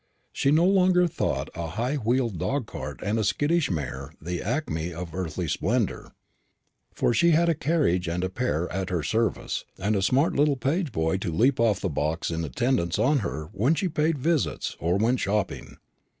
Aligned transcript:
She 0.33 0.49
no 0.49 0.65
longer 0.65 1.05
thought 1.05 1.51
a 1.53 1.67
high 1.77 1.93
wheeled 1.97 2.39
dog 2.39 2.65
cart 2.65 3.01
and 3.03 3.19
a 3.19 3.23
skittish 3.23 3.69
mare 3.69 4.11
the 4.19 4.41
acme 4.41 4.91
of 4.91 5.13
earthly 5.13 5.47
splendour; 5.47 6.15
for 6.91 7.13
she 7.13 7.29
had 7.37 7.49
a 7.49 7.53
carriage 7.53 8.07
and 8.09 8.27
pair 8.33 8.67
at 8.73 8.89
her 8.89 9.03
service, 9.03 9.63
and 9.77 9.95
a 9.95 10.01
smart 10.01 10.33
little 10.33 10.57
page 10.57 10.91
boy 10.91 11.17
to 11.17 11.31
leap 11.31 11.59
off 11.59 11.81
the 11.81 11.87
box 11.87 12.31
in 12.31 12.43
attendance 12.43 12.97
on 12.97 13.19
her 13.19 13.49
when 13.51 13.75
she 13.75 13.87
paid 13.87 14.17
visits 14.17 14.75
or 14.79 14.97
went 14.97 15.19
shopping. 15.19 15.77